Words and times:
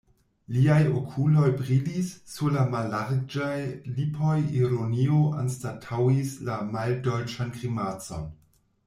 Liaj 0.53 0.83
okuloj 0.99 1.49
brilis, 1.57 2.07
sur 2.35 2.55
la 2.55 2.63
mallarĝaj 2.71 3.57
lipoj 3.99 4.39
ironio 4.61 5.19
anstataŭis 5.43 6.33
la 6.49 6.57
maldolĉan 6.73 7.53
grimacon. 7.61 8.27